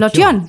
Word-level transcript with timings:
Lotjon. 0.00 0.48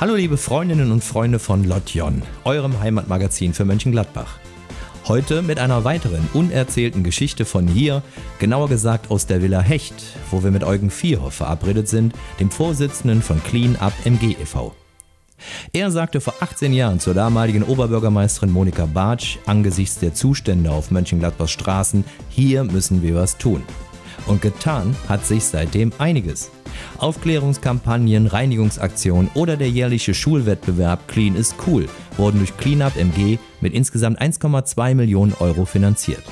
Hallo 0.00 0.14
liebe 0.16 0.36
Freundinnen 0.36 0.90
und 0.90 1.04
Freunde 1.04 1.38
von 1.38 1.62
Lotjon, 1.62 2.22
eurem 2.42 2.80
Heimatmagazin 2.80 3.54
für 3.54 3.64
Mönchengladbach. 3.64 4.38
Heute 5.06 5.42
mit 5.42 5.60
einer 5.60 5.84
weiteren 5.84 6.28
unerzählten 6.34 7.04
Geschichte 7.04 7.44
von 7.44 7.68
hier, 7.68 8.02
genauer 8.40 8.68
gesagt 8.68 9.12
aus 9.12 9.26
der 9.26 9.42
Villa 9.42 9.60
Hecht, 9.60 9.94
wo 10.32 10.42
wir 10.42 10.50
mit 10.50 10.64
Eugen 10.64 10.90
Vierhoff 10.90 11.34
verabredet 11.34 11.86
sind, 11.86 12.14
dem 12.40 12.50
Vorsitzenden 12.50 13.22
von 13.22 13.40
Clean 13.44 13.76
Up 13.76 13.92
MG 14.04 14.32
e.V. 14.32 14.74
Er 15.72 15.92
sagte 15.92 16.20
vor 16.20 16.34
18 16.40 16.72
Jahren 16.72 16.98
zur 16.98 17.14
damaligen 17.14 17.62
Oberbürgermeisterin 17.62 18.50
Monika 18.50 18.86
Bartsch 18.86 19.38
angesichts 19.46 20.00
der 20.00 20.14
Zustände 20.14 20.72
auf 20.72 20.90
Mönchengladbachs 20.90 21.52
Straßen, 21.52 22.04
hier 22.28 22.64
müssen 22.64 23.02
wir 23.02 23.14
was 23.14 23.38
tun. 23.38 23.62
Und 24.26 24.42
getan 24.42 24.96
hat 25.08 25.26
sich 25.26 25.44
seitdem 25.44 25.92
einiges. 25.98 26.50
Aufklärungskampagnen, 26.98 28.26
Reinigungsaktionen 28.26 29.30
oder 29.34 29.56
der 29.56 29.70
jährliche 29.70 30.14
Schulwettbewerb 30.14 31.08
Clean 31.08 31.36
ist 31.36 31.54
cool 31.66 31.88
wurden 32.18 32.38
durch 32.38 32.56
Cleanup 32.56 32.96
MG 32.96 33.38
mit 33.60 33.74
insgesamt 33.74 34.20
1,2 34.20 34.94
Millionen 34.94 35.34
Euro 35.34 35.64
finanziert. 35.64 36.22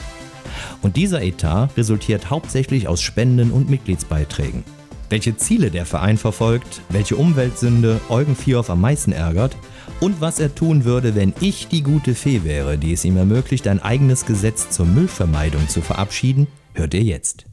Und 0.82 0.96
dieser 0.96 1.22
Etat 1.22 1.70
resultiert 1.76 2.30
hauptsächlich 2.30 2.88
aus 2.88 3.02
Spenden 3.02 3.50
und 3.50 3.70
Mitgliedsbeiträgen. 3.70 4.64
Welche 5.10 5.36
Ziele 5.36 5.70
der 5.70 5.86
Verein 5.86 6.16
verfolgt, 6.16 6.80
welche 6.88 7.16
Umweltsünde 7.16 8.00
Eugen 8.08 8.34
Vierhoff 8.34 8.70
am 8.70 8.80
meisten 8.80 9.12
ärgert 9.12 9.56
und 10.00 10.20
was 10.20 10.40
er 10.40 10.54
tun 10.54 10.84
würde, 10.84 11.14
wenn 11.14 11.34
ich 11.40 11.68
die 11.68 11.82
gute 11.82 12.14
Fee 12.14 12.42
wäre, 12.42 12.78
die 12.78 12.92
es 12.92 13.04
ihm 13.04 13.16
ermöglicht, 13.16 13.68
ein 13.68 13.82
eigenes 13.82 14.26
Gesetz 14.26 14.70
zur 14.70 14.86
Müllvermeidung 14.86 15.68
zu 15.68 15.82
verabschieden, 15.82 16.46
hört 16.72 16.94
ihr 16.94 17.02
jetzt. 17.02 17.46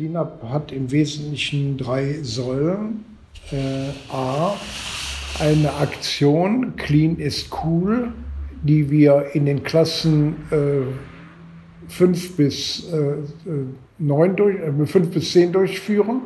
Cleanup 0.00 0.42
hat 0.48 0.72
im 0.72 0.90
Wesentlichen 0.90 1.76
drei 1.76 2.20
Säulen. 2.22 3.04
Äh, 3.52 3.90
A, 4.10 4.56
eine 5.38 5.74
Aktion, 5.74 6.74
Clean 6.76 7.18
ist 7.18 7.50
cool, 7.62 8.14
die 8.62 8.90
wir 8.90 9.26
in 9.34 9.44
den 9.44 9.62
Klassen 9.62 10.36
äh, 10.50 11.90
5 11.90 12.36
bis, 12.38 12.90
äh, 12.90 13.16
9 13.98 14.36
durch, 14.36 14.56
äh, 14.56 14.86
5 14.86 15.10
bis 15.10 15.32
10 15.32 15.52
durchführen 15.52 16.22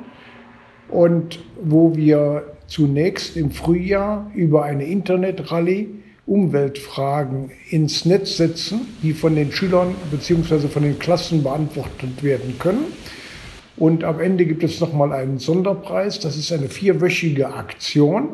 und 0.88 1.41
wo 1.61 1.97
wir 1.97 2.44
zunächst 2.69 3.36
im 3.36 3.50
Frühjahr 3.50 4.31
über 4.36 4.62
eine 4.62 4.84
Internetrallye 4.84 5.88
Umweltfragen 6.27 7.50
ins 7.70 8.05
Netz 8.05 8.36
setzen, 8.36 8.83
die 9.03 9.14
von 9.14 9.34
den 9.34 9.50
Schülern 9.50 9.97
bzw. 10.12 10.69
von 10.69 10.84
den 10.84 11.00
Klassen 11.00 11.42
beantwortet 11.42 12.22
werden 12.22 12.55
können. 12.61 12.84
Und 13.77 14.05
am 14.05 14.20
Ende 14.20 14.47
gibt 14.47 14.62
es 14.62 14.80
nochmal 14.80 15.12
einen 15.12 15.39
Sonderpreis. 15.39 16.20
Das 16.20 16.36
ist 16.36 16.53
eine 16.53 16.69
vierwöchige 16.69 17.55
Aktion. 17.55 18.28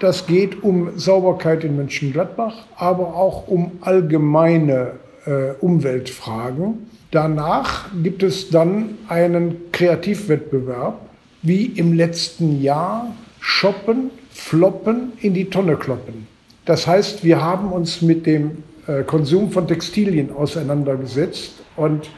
Das 0.00 0.26
geht 0.26 0.62
um 0.62 0.98
Sauberkeit 0.98 1.62
in 1.64 1.76
Mönchengladbach, 1.76 2.66
aber 2.76 3.14
auch 3.14 3.46
um 3.46 3.72
allgemeine 3.82 4.92
äh, 5.26 5.52
Umweltfragen. 5.60 6.90
Danach 7.10 7.90
gibt 8.02 8.22
es 8.22 8.50
dann 8.50 8.96
einen 9.08 9.70
Kreativwettbewerb, 9.70 10.98
wie 11.42 11.66
im 11.66 11.92
letzten 11.92 12.62
Jahr 12.62 13.14
Shoppen, 13.38 14.10
Floppen, 14.30 15.12
in 15.20 15.34
die 15.34 15.50
Tonne 15.50 15.76
kloppen. 15.76 16.26
Das 16.64 16.86
heißt, 16.86 17.22
wir 17.22 17.42
haben 17.42 17.70
uns 17.70 18.02
mit 18.02 18.24
dem 18.24 18.62
äh, 18.86 19.02
Konsum 19.02 19.50
von 19.50 19.68
Textilien 19.68 20.32
auseinandergesetzt 20.32 21.54
und 21.76 22.08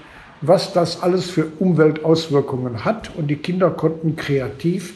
was 0.46 0.72
das 0.72 1.02
alles 1.02 1.30
für 1.30 1.46
Umweltauswirkungen 1.58 2.84
hat. 2.84 3.10
Und 3.16 3.28
die 3.28 3.36
Kinder 3.36 3.70
konnten 3.70 4.16
kreativ 4.16 4.94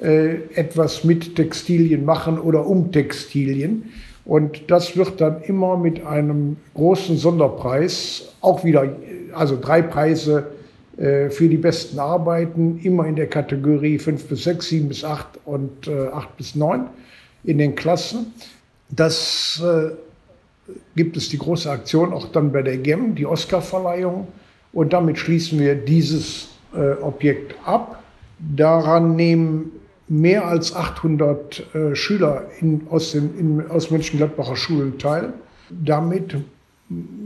äh, 0.00 0.36
etwas 0.54 1.04
mit 1.04 1.36
Textilien 1.36 2.04
machen 2.04 2.38
oder 2.38 2.66
um 2.66 2.92
Textilien. 2.92 3.92
Und 4.24 4.70
das 4.70 4.96
wird 4.96 5.20
dann 5.20 5.42
immer 5.42 5.76
mit 5.76 6.06
einem 6.06 6.56
großen 6.74 7.16
Sonderpreis, 7.16 8.34
auch 8.40 8.64
wieder, 8.64 8.96
also 9.34 9.58
drei 9.60 9.82
Preise 9.82 10.46
äh, 10.96 11.30
für 11.30 11.48
die 11.48 11.56
besten 11.56 11.98
Arbeiten, 11.98 12.78
immer 12.82 13.06
in 13.06 13.16
der 13.16 13.26
Kategorie 13.26 13.98
5 13.98 14.24
bis 14.26 14.44
6, 14.44 14.68
7 14.68 14.88
bis 14.88 15.04
8 15.04 15.26
und 15.44 15.88
äh, 15.88 16.08
8 16.08 16.36
bis 16.36 16.54
9 16.54 16.86
in 17.44 17.58
den 17.58 17.74
Klassen. 17.74 18.32
Das 18.90 19.62
äh, 19.64 19.90
gibt 20.96 21.16
es 21.16 21.28
die 21.28 21.38
große 21.38 21.70
Aktion 21.70 22.12
auch 22.12 22.30
dann 22.32 22.52
bei 22.52 22.62
der 22.62 22.76
GEM, 22.76 23.14
die 23.14 23.26
Oscarverleihung. 23.26 24.28
Und 24.72 24.92
damit 24.92 25.18
schließen 25.18 25.58
wir 25.58 25.74
dieses 25.74 26.48
äh, 26.74 26.92
Objekt 27.02 27.54
ab. 27.64 28.02
Daran 28.38 29.16
nehmen 29.16 29.72
mehr 30.08 30.46
als 30.46 30.74
800 30.74 31.74
äh, 31.74 31.94
Schüler 31.94 32.46
in, 32.60 32.86
aus, 32.90 33.12
den, 33.12 33.38
in, 33.38 33.70
aus 33.70 33.90
Mönchengladbacher 33.90 34.56
Schulen 34.56 34.98
teil. 34.98 35.32
Damit 35.70 36.36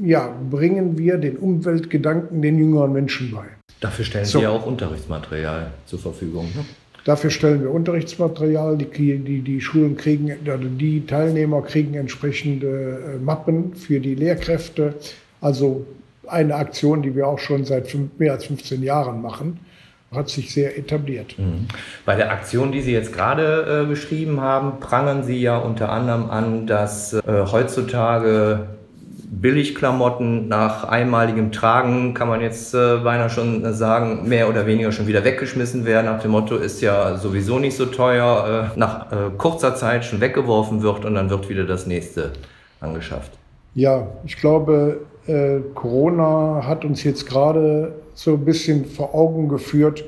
ja, 0.02 0.30
bringen 0.50 0.98
wir 0.98 1.16
den 1.16 1.38
Umweltgedanken 1.38 2.42
den 2.42 2.58
jüngeren 2.58 2.92
Menschen 2.92 3.30
bei. 3.30 3.44
Dafür 3.80 4.04
stellen 4.04 4.24
so. 4.24 4.38
Sie 4.38 4.44
ja 4.44 4.50
auch 4.50 4.66
Unterrichtsmaterial 4.66 5.72
zur 5.86 5.98
Verfügung. 5.98 6.46
Ne? 6.54 6.64
Dafür 7.04 7.30
stellen 7.30 7.62
wir 7.62 7.70
Unterrichtsmaterial. 7.70 8.76
Die, 8.76 9.18
die, 9.18 9.40
die 9.40 9.60
Schulen 9.60 9.96
kriegen, 9.96 10.32
also 10.46 10.68
die 10.68 11.06
Teilnehmer 11.06 11.62
kriegen 11.62 11.94
entsprechende 11.94 13.16
äh, 13.16 13.18
Mappen 13.18 13.74
für 13.74 14.00
die 14.00 14.14
Lehrkräfte. 14.14 14.94
Also 15.40 15.86
eine 16.28 16.54
Aktion, 16.54 17.02
die 17.02 17.14
wir 17.14 17.26
auch 17.26 17.38
schon 17.38 17.64
seit 17.64 17.88
fünf, 17.88 18.18
mehr 18.18 18.32
als 18.32 18.46
15 18.46 18.82
Jahren 18.82 19.22
machen, 19.22 19.60
hat 20.12 20.28
sich 20.28 20.52
sehr 20.52 20.78
etabliert. 20.78 21.38
Mhm. 21.38 21.66
Bei 22.04 22.14
der 22.14 22.30
Aktion, 22.30 22.72
die 22.72 22.80
Sie 22.80 22.92
jetzt 22.92 23.12
gerade 23.12 23.82
äh, 23.82 23.86
beschrieben 23.88 24.40
haben, 24.40 24.80
prangern 24.80 25.24
Sie 25.24 25.40
ja 25.40 25.58
unter 25.58 25.90
anderem 25.90 26.30
an, 26.30 26.66
dass 26.66 27.12
äh, 27.12 27.22
heutzutage 27.50 28.68
Billigklamotten 29.40 30.48
nach 30.48 30.84
einmaligem 30.84 31.50
Tragen, 31.50 32.14
kann 32.14 32.28
man 32.28 32.40
jetzt 32.40 32.74
äh, 32.74 32.98
beinahe 32.98 33.30
schon 33.30 33.74
sagen, 33.74 34.28
mehr 34.28 34.48
oder 34.48 34.66
weniger 34.66 34.92
schon 34.92 35.06
wieder 35.06 35.24
weggeschmissen 35.24 35.84
werden. 35.84 36.06
Nach 36.06 36.20
dem 36.20 36.30
Motto 36.30 36.56
ist 36.56 36.80
ja 36.80 37.16
sowieso 37.16 37.58
nicht 37.58 37.76
so 37.76 37.86
teuer, 37.86 38.70
äh, 38.74 38.78
nach 38.78 39.10
äh, 39.10 39.30
kurzer 39.36 39.74
Zeit 39.74 40.04
schon 40.04 40.20
weggeworfen 40.20 40.82
wird 40.82 41.04
und 41.04 41.14
dann 41.14 41.30
wird 41.30 41.48
wieder 41.48 41.64
das 41.64 41.86
nächste 41.86 42.32
angeschafft. 42.80 43.32
Ja, 43.74 44.06
ich 44.24 44.36
glaube, 44.36 45.00
äh, 45.26 45.60
Corona 45.74 46.66
hat 46.66 46.84
uns 46.84 47.02
jetzt 47.04 47.26
gerade 47.26 47.94
so 48.14 48.34
ein 48.34 48.44
bisschen 48.44 48.84
vor 48.84 49.14
Augen 49.14 49.48
geführt, 49.48 50.04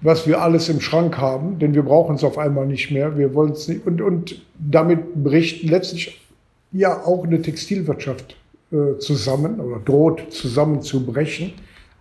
was 0.00 0.26
wir 0.26 0.42
alles 0.42 0.68
im 0.68 0.80
Schrank 0.80 1.18
haben, 1.18 1.58
denn 1.58 1.74
wir 1.74 1.82
brauchen 1.82 2.16
es 2.16 2.24
auf 2.24 2.38
einmal 2.38 2.66
nicht 2.66 2.90
mehr. 2.90 3.16
Wir 3.16 3.34
wollen 3.34 3.52
es 3.52 3.66
nicht. 3.68 3.86
Und, 3.86 4.00
und 4.00 4.42
damit 4.58 5.24
bricht 5.24 5.62
letztlich 5.64 6.20
ja 6.72 7.02
auch 7.04 7.24
eine 7.24 7.40
Textilwirtschaft 7.40 8.36
äh, 8.70 8.98
zusammen 8.98 9.60
oder 9.60 9.80
droht 9.80 10.32
zusammenzubrechen. 10.32 11.52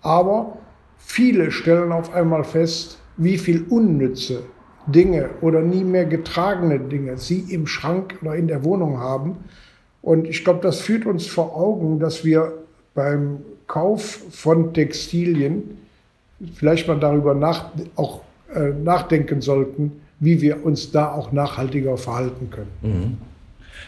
Aber 0.02 0.58
viele 0.98 1.52
stellen 1.52 1.92
auf 1.92 2.14
einmal 2.14 2.44
fest, 2.44 3.00
wie 3.18 3.38
viel 3.38 3.66
unnütze 3.70 4.44
Dinge 4.88 5.30
oder 5.42 5.62
nie 5.62 5.84
mehr 5.84 6.06
getragene 6.06 6.80
Dinge 6.80 7.18
sie 7.18 7.46
im 7.50 7.66
Schrank 7.66 8.20
oder 8.22 8.36
in 8.36 8.48
der 8.48 8.64
Wohnung 8.64 9.00
haben 9.00 9.38
und 10.06 10.28
ich 10.28 10.44
glaube, 10.44 10.60
das 10.62 10.82
führt 10.82 11.08
uns 11.08 11.26
vor 11.26 11.58
Augen, 11.58 12.00
dass 12.00 12.24
wir 12.24 12.54
beim 12.94 13.40
Kauf 13.66 14.22
von 14.30 14.72
Textilien 14.72 15.80
vielleicht 16.54 16.88
mal 16.88 17.00
darüber 17.00 17.34
nach, 17.34 17.72
auch 17.96 18.22
äh, 18.54 18.70
nachdenken 18.70 19.42
sollten, 19.42 19.94
wie 20.20 20.42
wir 20.42 20.64
uns 20.64 20.92
da 20.92 21.12
auch 21.12 21.32
nachhaltiger 21.32 21.98
verhalten 21.98 22.52
können. 22.52 22.72
Mhm. 22.84 23.18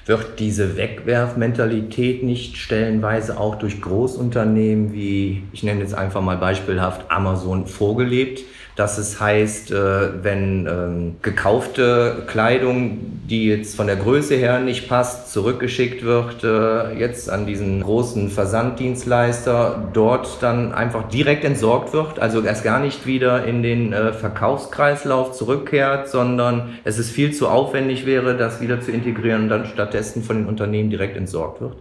Wird 0.08 0.40
diese 0.40 0.76
Wegwerfmentalität 0.76 2.24
nicht 2.24 2.58
stellenweise 2.58 3.40
auch 3.40 3.54
durch 3.56 3.80
Großunternehmen 3.80 4.94
wie, 4.94 5.44
ich 5.54 5.62
nenne 5.62 5.82
jetzt 5.82 5.94
einfach 5.94 6.22
mal 6.22 6.38
beispielhaft 6.38 7.12
Amazon 7.12 7.68
vorgelebt? 7.68 8.42
Dass 8.78 9.00
es 9.00 9.20
heißt, 9.20 9.72
äh, 9.72 10.24
wenn 10.24 10.68
ähm, 10.68 11.16
gekaufte 11.24 12.24
Kleidung, 12.28 13.00
die 13.28 13.48
jetzt 13.48 13.76
von 13.76 13.88
der 13.88 13.96
Größe 13.96 14.36
her 14.36 14.60
nicht 14.60 14.88
passt, 14.88 15.34
zurückgeschickt 15.34 16.04
wird, 16.04 16.44
äh, 16.44 16.94
jetzt 16.94 17.28
an 17.28 17.48
diesen 17.48 17.82
großen 17.82 18.30
Versanddienstleister, 18.30 19.90
dort 19.94 20.44
dann 20.44 20.74
einfach 20.74 21.10
direkt 21.10 21.44
entsorgt 21.44 21.92
wird, 21.92 22.20
also 22.20 22.44
erst 22.44 22.64
gar 22.64 22.80
nicht 22.80 23.08
wieder 23.08 23.46
in 23.46 23.64
den 23.64 23.94
äh, 23.94 24.14
Verkaufskreislauf 24.14 25.32
zurückkehrt, 25.32 26.08
sondern 26.08 26.76
es 26.84 27.00
ist 27.00 27.10
viel 27.10 27.34
zu 27.34 27.50
aufwendig 27.50 28.06
wäre, 28.06 28.38
das 28.38 28.62
wieder 28.62 28.80
zu 28.80 28.92
integrieren 28.92 29.44
und 29.44 29.50
dann 29.50 29.66
stattdessen 29.66 30.22
von 30.22 30.38
den 30.38 30.46
Unternehmen 30.46 30.92
direkt 30.92 31.18
entsorgt 31.18 31.62
wird? 31.62 31.78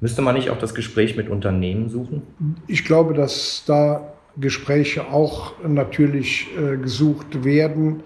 Müsste 0.00 0.22
man 0.22 0.34
nicht 0.34 0.48
auch 0.48 0.58
das 0.58 0.74
Gespräch 0.74 1.18
mit 1.18 1.28
Unternehmen 1.28 1.90
suchen? 1.90 2.22
Ich 2.66 2.86
glaube, 2.86 3.12
dass 3.12 3.64
da 3.66 4.14
Gespräche 4.40 5.08
auch 5.08 5.52
natürlich 5.66 6.48
äh, 6.58 6.76
gesucht 6.76 7.44
werden. 7.44 8.02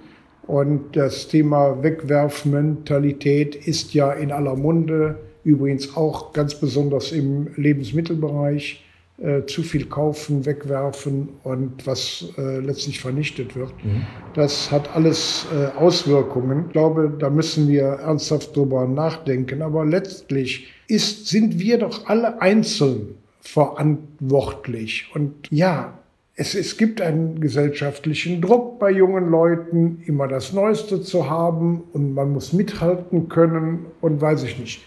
Und 0.47 0.97
das 0.97 1.29
Thema 1.29 1.83
Wegwerfmentalität 1.83 3.55
ist 3.57 3.95
ja 3.95 4.13
in 4.13 4.31
aller 4.31 4.57
Munde, 4.57 5.19
übrigens 5.43 5.97
auch 5.97 6.33
ganz 6.33 6.55
besonders 6.61 7.13
im 7.13 7.49
Lebensmittelbereich. 7.57 8.85
äh, 9.19 9.47
zu 9.47 9.63
viel 9.63 9.87
kaufen, 9.87 10.45
wegwerfen 10.45 11.29
und 11.45 11.87
was 11.87 12.27
äh, 12.37 12.59
letztlich 12.59 13.01
vernichtet 13.01 13.55
wird. 13.55 13.73
Mhm. 13.85 14.05
Das 14.35 14.73
hat 14.73 14.95
alles 14.97 15.47
äh, 15.55 15.67
Auswirkungen. 15.79 16.65
Ich 16.67 16.73
glaube, 16.73 17.13
da 17.17 17.31
müssen 17.31 17.69
wir 17.69 17.85
ernsthaft 17.85 18.57
drüber 18.57 18.89
nachdenken. 18.89 19.63
Aber 19.63 19.85
letztlich 19.85 20.67
ist, 20.89 21.29
sind 21.29 21.61
wir 21.61 21.79
doch 21.79 22.07
alle 22.09 22.43
einzeln 22.43 23.15
verantwortlich. 23.41 25.11
Und 25.15 25.49
ja, 25.51 25.97
es, 26.37 26.55
es 26.55 26.77
gibt 26.77 27.01
einen 27.01 27.41
gesellschaftlichen 27.41 28.43
Druck 28.43 28.81
bei 28.81 28.91
jungen 28.91 29.31
Leuten, 29.31 30.03
immer 30.07 30.29
das 30.29 30.53
Neueste 30.53 31.03
zu 31.03 31.29
haben 31.31 31.85
und 31.93 32.15
man 32.15 32.33
muss 32.33 32.53
mithalten 32.53 33.29
können 33.29 33.87
und 34.01 34.21
weiß 34.21 34.45
ich 34.45 34.59
nicht. 34.59 34.83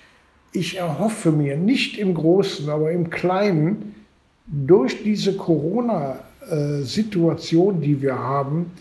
Ich 0.52 0.78
erhoffe 0.78 1.32
mir 1.32 1.58
nicht 1.58 1.98
im 1.98 2.14
Großen, 2.14 2.70
aber 2.70 2.92
im 2.92 3.10
Kleinen, 3.10 3.96
durch 4.46 5.02
diese 5.04 5.36
Corona-Situation, 5.36 7.82
die 7.82 8.02
wir 8.02 8.18
haben, 8.18 8.72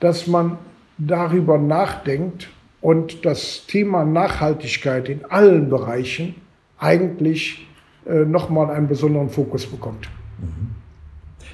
dass 0.00 0.26
man 0.26 0.58
darüber 0.98 1.56
nachdenkt 1.58 2.48
und 2.80 3.24
das 3.24 3.66
Thema 3.66 4.04
Nachhaltigkeit 4.04 5.08
in 5.08 5.24
allen 5.24 5.70
Bereichen 5.70 6.34
eigentlich 6.78 7.68
äh, 8.06 8.24
nochmal 8.24 8.70
einen 8.70 8.88
besonderen 8.88 9.30
Fokus 9.30 9.66
bekommt. 9.66 10.08
Mhm. 10.38 10.81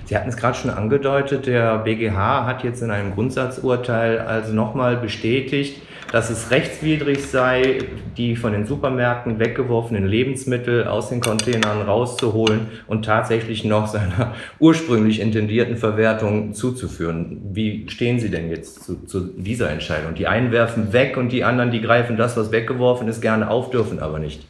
Sie 0.09 0.17
hatten 0.17 0.31
es 0.31 0.39
gerade 0.39 0.57
schon 0.57 0.71
angedeutet, 0.71 1.47
der 1.47 1.77
BGH 1.81 2.47
hat 2.47 2.65
jetzt 2.65 2.81
in 2.81 2.91
einem 2.91 3.13
Grundsatzurteil 3.13 4.21
also 4.21 4.55
nochmal 4.55 4.97
bestätigt, 4.97 5.83
dass 6.11 6.31
es 6.31 6.51
rechtswidrig 6.51 7.23
sei, 7.27 7.81
die 8.17 8.35
von 8.35 8.53
den 8.53 8.65
Supermärkten 8.65 9.39
weggeworfenen 9.39 10.07
Lebensmittel 10.07 10.87
aus 10.87 11.11
den 11.11 11.21
Containern 11.21 11.83
rauszuholen 11.83 12.69
und 12.87 13.05
tatsächlich 13.05 13.65
noch 13.65 13.87
seiner 13.87 14.35
ursprünglich 14.59 15.21
intendierten 15.21 15.77
Verwertung 15.77 16.55
zuzuführen. 16.55 17.43
Wie 17.53 17.85
stehen 17.91 18.19
Sie 18.19 18.31
denn 18.31 18.49
jetzt 18.49 18.85
zu, 18.85 19.05
zu 19.05 19.21
dieser 19.37 19.71
Entscheidung? 19.71 20.15
Die 20.15 20.27
einen 20.27 20.53
werfen 20.53 20.95
weg 20.95 21.19
und 21.19 21.33
die 21.33 21.45
anderen, 21.45 21.71
die 21.71 21.83
greifen 21.83 22.17
das, 22.17 22.35
was 22.35 22.51
weggeworfen 22.51 23.09
ist, 23.09 23.21
gerne 23.21 23.51
auf, 23.51 23.69
dürfen 23.69 23.99
aber 23.99 24.19
nicht. 24.19 24.47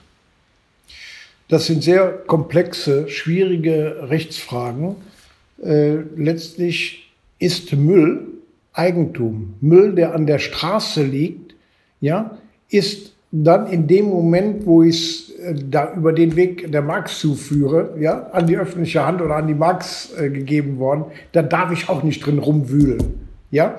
Das 1.48 1.66
sind 1.66 1.82
sehr 1.82 2.10
komplexe, 2.12 3.08
schwierige 3.08 4.06
Rechtsfragen. 4.08 4.94
Äh, 5.62 5.96
letztlich 6.16 7.12
ist 7.38 7.72
Müll 7.74 8.26
Eigentum. 8.72 9.54
Müll, 9.60 9.94
der 9.94 10.14
an 10.14 10.26
der 10.26 10.38
Straße 10.38 11.02
liegt, 11.02 11.54
ja, 12.00 12.38
ist 12.70 13.12
dann 13.30 13.66
in 13.66 13.86
dem 13.86 14.06
Moment, 14.06 14.64
wo 14.66 14.82
ich 14.82 15.30
es 15.30 15.38
äh, 15.38 15.54
da 15.68 15.92
über 15.94 16.12
den 16.12 16.36
Weg 16.36 16.70
der 16.70 16.82
Marx 16.82 17.18
zuführe, 17.18 17.96
ja, 17.98 18.28
an 18.30 18.46
die 18.46 18.56
öffentliche 18.56 19.04
Hand 19.04 19.20
oder 19.20 19.36
an 19.36 19.48
die 19.48 19.54
Marx 19.54 20.12
äh, 20.16 20.30
gegeben 20.30 20.78
worden, 20.78 21.06
da 21.32 21.42
darf 21.42 21.72
ich 21.72 21.88
auch 21.88 22.02
nicht 22.02 22.24
drin 22.24 22.38
rumwühlen. 22.38 23.02
Ja, 23.50 23.78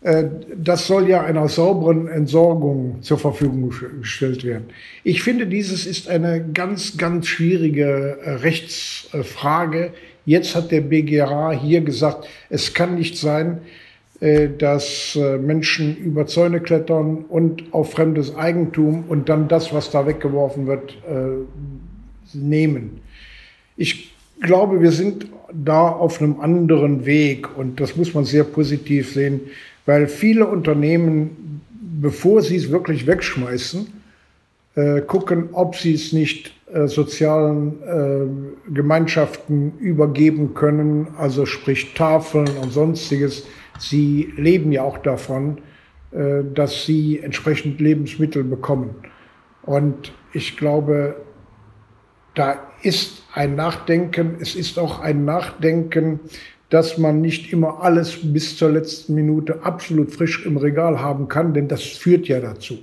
äh, 0.00 0.24
das 0.56 0.86
soll 0.86 1.08
ja 1.08 1.22
einer 1.22 1.48
sauberen 1.48 2.08
Entsorgung 2.08 3.02
zur 3.02 3.18
Verfügung 3.18 3.72
gestellt 4.00 4.44
werden. 4.44 4.66
Ich 5.04 5.22
finde, 5.22 5.46
dieses 5.46 5.86
ist 5.86 6.08
eine 6.08 6.44
ganz, 6.52 6.96
ganz 6.96 7.26
schwierige 7.26 8.18
äh, 8.22 8.30
Rechtsfrage. 8.30 9.92
Jetzt 10.28 10.54
hat 10.54 10.70
der 10.70 10.82
BGH 10.82 11.52
hier 11.52 11.80
gesagt, 11.80 12.28
es 12.50 12.74
kann 12.74 12.96
nicht 12.96 13.16
sein, 13.16 13.62
äh, 14.20 14.48
dass 14.48 15.18
Menschen 15.40 15.96
über 15.96 16.26
Zäune 16.26 16.60
klettern 16.60 17.24
und 17.28 17.72
auf 17.72 17.92
fremdes 17.92 18.36
Eigentum 18.36 19.04
und 19.08 19.28
dann 19.28 19.48
das, 19.48 19.72
was 19.72 19.90
da 19.90 20.06
weggeworfen 20.06 20.66
wird, 20.66 20.96
nehmen. 22.34 23.00
Ich 23.76 24.12
glaube, 24.42 24.82
wir 24.82 24.92
sind 24.92 25.28
da 25.52 25.88
auf 25.88 26.20
einem 26.20 26.40
anderen 26.40 27.06
Weg 27.06 27.56
und 27.56 27.80
das 27.80 27.96
muss 27.96 28.12
man 28.12 28.24
sehr 28.24 28.44
positiv 28.44 29.14
sehen 29.14 29.40
weil 29.88 30.06
viele 30.06 30.46
Unternehmen, 30.46 31.62
bevor 31.80 32.42
sie 32.42 32.56
es 32.56 32.70
wirklich 32.70 33.06
wegschmeißen, 33.06 33.86
äh, 34.78 35.00
gucken, 35.00 35.48
ob 35.52 35.74
sie 35.74 35.94
es 35.94 36.12
nicht 36.12 36.52
äh, 36.72 36.86
sozialen 36.86 37.82
äh, 37.82 38.70
Gemeinschaften 38.72 39.76
übergeben 39.78 40.54
können, 40.54 41.08
also 41.18 41.46
sprich 41.46 41.94
Tafeln 41.94 42.48
und 42.62 42.72
sonstiges. 42.72 43.44
Sie 43.78 44.32
leben 44.36 44.70
ja 44.70 44.82
auch 44.82 44.98
davon, 44.98 45.58
äh, 46.12 46.44
dass 46.54 46.86
sie 46.86 47.18
entsprechend 47.18 47.80
Lebensmittel 47.80 48.44
bekommen. 48.44 48.94
Und 49.62 50.12
ich 50.32 50.56
glaube, 50.56 51.16
da 52.34 52.58
ist 52.82 53.24
ein 53.34 53.56
Nachdenken, 53.56 54.36
es 54.40 54.54
ist 54.54 54.78
auch 54.78 55.00
ein 55.00 55.24
Nachdenken 55.24 56.20
dass 56.70 56.98
man 56.98 57.22
nicht 57.22 57.50
immer 57.50 57.82
alles 57.82 58.18
bis 58.22 58.58
zur 58.58 58.70
letzten 58.70 59.14
Minute 59.14 59.62
absolut 59.62 60.12
frisch 60.12 60.44
im 60.44 60.58
Regal 60.58 61.00
haben 61.00 61.26
kann, 61.28 61.54
denn 61.54 61.66
das 61.66 61.82
führt 61.82 62.28
ja 62.28 62.40
dazu. 62.40 62.78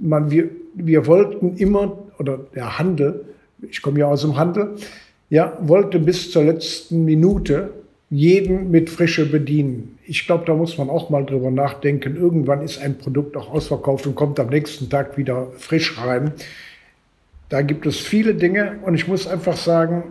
Man, 0.00 0.30
wir, 0.30 0.48
wir 0.74 1.06
wollten 1.06 1.56
immer, 1.56 1.98
oder 2.18 2.38
der 2.54 2.78
Handel, 2.78 3.24
ich 3.62 3.82
komme 3.82 4.00
ja 4.00 4.06
aus 4.06 4.22
dem 4.22 4.36
Handel, 4.36 4.76
ja, 5.30 5.56
wollte 5.60 5.98
bis 5.98 6.30
zur 6.30 6.44
letzten 6.44 7.04
Minute 7.04 7.70
jeden 8.10 8.70
mit 8.70 8.90
Frische 8.90 9.26
bedienen. 9.26 9.98
Ich 10.06 10.26
glaube, 10.26 10.44
da 10.46 10.54
muss 10.54 10.78
man 10.78 10.90
auch 10.90 11.10
mal 11.10 11.24
drüber 11.24 11.50
nachdenken. 11.50 12.16
Irgendwann 12.16 12.62
ist 12.62 12.80
ein 12.80 12.98
Produkt 12.98 13.36
auch 13.36 13.52
ausverkauft 13.52 14.06
und 14.06 14.14
kommt 14.14 14.38
am 14.38 14.48
nächsten 14.48 14.88
Tag 14.90 15.16
wieder 15.16 15.48
frisch 15.56 15.98
rein. 15.98 16.32
Da 17.48 17.62
gibt 17.62 17.86
es 17.86 17.98
viele 17.98 18.34
Dinge 18.34 18.78
und 18.84 18.94
ich 18.94 19.08
muss 19.08 19.26
einfach 19.26 19.56
sagen, 19.56 20.04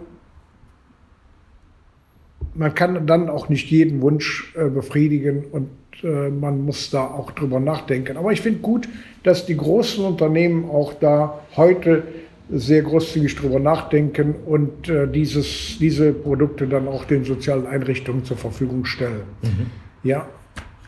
man 2.56 2.74
kann 2.74 3.06
dann 3.08 3.30
auch 3.30 3.50
nicht 3.50 3.70
jeden 3.70 4.02
Wunsch 4.02 4.54
äh, 4.56 4.70
befriedigen 4.70 5.46
und 5.52 5.70
äh, 6.04 6.30
man 6.30 6.66
muss 6.66 6.90
da 6.90 7.04
auch 7.04 7.32
drüber 7.32 7.60
nachdenken. 7.60 8.18
Aber 8.18 8.32
ich 8.32 8.42
finde 8.42 8.60
gut, 8.60 8.88
dass 9.24 9.46
die 9.46 9.58
großen 9.58 10.04
Unternehmen 10.04 10.70
auch 10.70 10.94
da 10.94 11.40
heute 11.56 12.04
sehr 12.52 12.84
großzügig 12.84 13.36
drüber 13.36 13.60
nachdenken 13.60 14.36
und 14.46 14.90
äh, 14.90 15.08
dieses, 15.08 15.78
diese 15.80 16.12
Produkte 16.14 16.68
dann 16.68 16.88
auch 16.88 17.06
den 17.06 17.24
sozialen 17.24 17.66
Einrichtungen 17.66 18.26
zur 18.26 18.38
Verfügung 18.38 18.86
stellen. 18.86 19.24
Mhm. 19.42 19.68
Ja. 20.04 20.28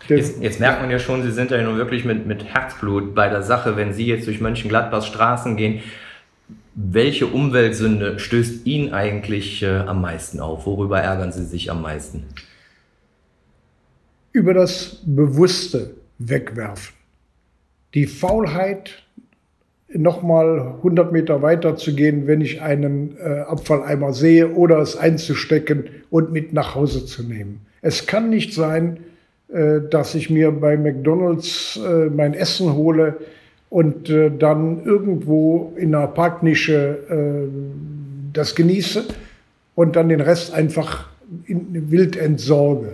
Jetzt, 0.07 0.39
jetzt, 0.39 0.59
merkt 0.59 0.81
man 0.81 0.91
ja 0.91 0.99
schon, 0.99 1.23
Sie 1.23 1.31
sind 1.31 1.49
ja 1.49 1.59
nun 1.63 1.77
wirklich 1.77 2.05
mit, 2.05 2.27
mit 2.27 2.45
Herzblut 2.45 3.15
bei 3.15 3.27
der 3.27 3.41
Sache, 3.41 3.75
wenn 3.75 3.91
Sie 3.91 4.05
jetzt 4.05 4.27
durch 4.27 4.39
Mönchengladbachs 4.39 5.07
Straßen 5.07 5.55
gehen. 5.55 5.79
Welche 6.77 7.27
Umweltsünde 7.27 8.19
stößt 8.19 8.65
Ihnen 8.67 8.93
eigentlich 8.93 9.63
äh, 9.63 9.77
am 9.77 10.01
meisten 10.01 10.41
auf? 10.41 10.65
Worüber 10.65 10.99
ärgern 10.99 11.31
Sie 11.31 11.45
sich 11.45 11.71
am 11.71 11.81
meisten? 11.81 12.25
Über 14.33 14.53
das 14.53 15.01
bewusste 15.05 15.91
Wegwerfen. 16.19 16.93
Die 17.93 18.07
Faulheit, 18.07 19.03
nochmal 19.87 20.75
100 20.77 21.13
Meter 21.13 21.41
weiter 21.41 21.77
zu 21.77 21.95
gehen, 21.95 22.27
wenn 22.27 22.41
ich 22.41 22.61
einen 22.61 23.15
äh, 23.19 23.39
Abfalleimer 23.47 24.11
sehe 24.11 24.53
oder 24.53 24.79
es 24.79 24.97
einzustecken 24.97 25.85
und 26.09 26.33
mit 26.33 26.51
nach 26.51 26.75
Hause 26.75 27.05
zu 27.05 27.23
nehmen. 27.23 27.61
Es 27.81 28.05
kann 28.05 28.29
nicht 28.29 28.53
sein, 28.53 28.99
äh, 29.47 29.79
dass 29.89 30.13
ich 30.13 30.29
mir 30.29 30.51
bei 30.51 30.75
McDonald's 30.75 31.77
äh, 31.77 32.09
mein 32.09 32.33
Essen 32.33 32.73
hole, 32.73 33.17
und 33.75 34.09
äh, 34.09 34.31
dann 34.31 34.85
irgendwo 34.85 35.73
in 35.75 35.93
einer 35.93 36.07
Parknische 36.07 36.97
äh, 37.09 37.49
das 38.31 38.55
genieße 38.55 39.03
und 39.75 39.97
dann 39.97 40.07
den 40.07 40.21
Rest 40.21 40.53
einfach 40.53 41.09
in, 41.45 41.91
wild 41.91 42.15
entsorge. 42.15 42.93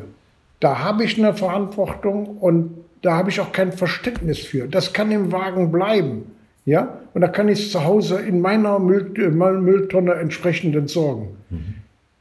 Da 0.59 0.79
habe 0.79 1.03
ich 1.03 1.19
eine 1.19 1.35
Verantwortung 1.35 2.37
und 2.39 2.71
da 3.03 3.15
habe 3.15 3.29
ich 3.29 3.39
auch 3.39 3.51
kein 3.51 3.71
Verständnis 3.73 4.39
für. 4.39 4.67
Das 4.67 4.91
kann 4.91 5.11
im 5.11 5.31
Wagen 5.31 5.71
bleiben. 5.71 6.23
Ja? 6.65 6.97
Und 7.13 7.21
da 7.21 7.27
kann 7.27 7.47
ich 7.47 7.59
es 7.59 7.71
zu 7.71 7.85
Hause 7.85 8.19
in 8.19 8.41
meiner 8.41 8.79
Müll, 8.79 9.11
Mülltonne 9.13 10.15
entsprechend 10.15 10.75
entsorgen. 10.75 11.27
Mhm. 11.51 11.75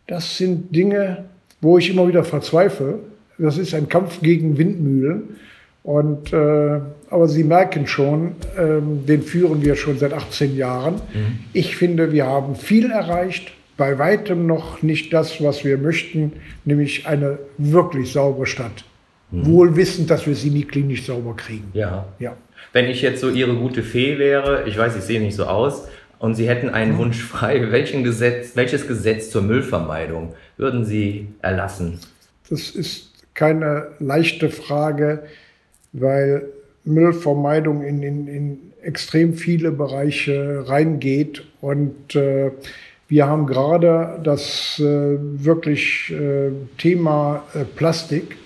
Das 0.07 0.37
sind 0.37 0.77
Dinge, 0.77 1.25
wo 1.63 1.79
ich 1.79 1.89
immer 1.89 2.07
wieder 2.07 2.25
verzweifle. 2.25 2.99
Das 3.39 3.57
ist 3.57 3.73
ein 3.73 3.89
Kampf 3.89 4.21
gegen 4.21 4.59
Windmühlen. 4.59 5.39
Und, 5.83 6.31
äh, 6.35 6.81
aber 7.11 7.29
Sie 7.29 7.45
merken 7.45 7.87
schon, 7.87 8.37
ähm, 8.57 9.05
den 9.07 9.23
führen 9.23 9.63
wir 9.63 9.75
schon 9.77 9.99
seit 9.99 10.13
18 10.13 10.57
Jahren. 10.57 10.95
Mhm. 10.95 11.39
Ich 11.53 11.77
finde, 11.77 12.13
wir 12.13 12.27
haben 12.27 12.55
viel 12.57 12.91
erreicht, 12.91 13.53
bei 13.77 13.99
weitem 13.99 14.47
noch 14.47 14.83
nicht 14.83 15.13
das, 15.13 15.43
was 15.43 15.65
wir 15.65 15.79
möchten, 15.79 16.33
nämlich 16.65 17.07
eine 17.07 17.39
wirklich 17.59 18.13
saubere 18.13 18.47
Stadt. 18.47 18.85
Mhm. 19.31 19.47
Wohl 19.47 19.77
wissend, 19.77 20.11
dass 20.11 20.27
wir 20.27 20.35
sie 20.35 20.51
nie 20.51 20.65
klinisch 20.65 21.07
sauber 21.07 21.35
kriegen. 21.35 21.71
Ja. 21.73 22.07
ja. 22.19 22.37
Wenn 22.73 22.87
ich 22.87 23.03
jetzt 23.03 23.21
so 23.21 23.31
Ihre 23.31 23.55
gute 23.55 23.83
Fee 23.83 24.19
wäre, 24.19 24.65
ich 24.67 24.77
weiß, 24.77 24.97
ich 24.97 25.03
sehe 25.03 25.21
nicht 25.21 25.35
so 25.37 25.45
aus, 25.45 25.89
und 26.19 26.35
Sie 26.35 26.47
hätten 26.47 26.69
einen 26.69 26.93
mhm. 26.93 26.99
Wunsch 26.99 27.23
frei, 27.23 27.73
welchen 27.73 28.05
Gesetz, 28.05 28.55
welches 28.55 28.87
Gesetz 28.87 29.31
zur 29.31 29.41
Müllvermeidung 29.41 30.35
würden 30.59 30.85
Sie 30.85 31.29
erlassen? 31.41 31.99
Das 32.51 32.69
ist 32.71 33.11
keine 33.33 33.89
leichte 34.01 34.51
Frage 34.51 35.23
weil 35.93 36.45
Müllvermeidung 36.85 37.83
in, 37.83 38.03
in, 38.03 38.29
in 38.29 38.59
extrem 38.83 39.35
viele 39.35 39.71
Bereiche 39.73 40.65
reingeht. 40.67 41.45
Und 41.61 42.15
äh, 42.17 42.51
Wir 43.11 43.27
haben 43.27 43.47
gerade 43.49 44.21
das 44.23 44.79
äh, 44.79 44.85
wirklich 44.85 46.13
äh, 46.13 46.53
Thema 46.79 47.43
äh, 47.55 47.65
Plastik. 47.65 48.37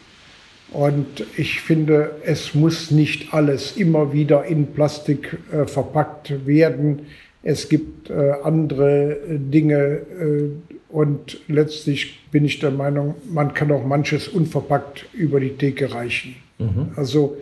Und 0.70 1.26
ich 1.36 1.60
finde, 1.60 2.12
es 2.24 2.54
muss 2.54 2.90
nicht 2.90 3.34
alles 3.34 3.76
immer 3.76 4.14
wieder 4.14 4.46
in 4.46 4.68
Plastik 4.68 5.36
äh, 5.52 5.66
verpackt 5.66 6.46
werden. 6.46 7.00
Es 7.42 7.68
gibt 7.68 8.08
äh, 8.08 8.32
andere 8.42 9.18
Dinge 9.28 10.00
und 10.88 11.40
letztlich 11.46 12.20
bin 12.30 12.46
ich 12.46 12.58
der 12.58 12.70
Meinung, 12.70 13.16
man 13.30 13.52
kann 13.52 13.70
auch 13.70 13.84
manches 13.84 14.28
unverpackt 14.28 15.04
über 15.12 15.40
die 15.40 15.50
Theke 15.50 15.92
reichen. 15.92 16.36
Mhm. 16.58 16.92
Also, 16.96 17.36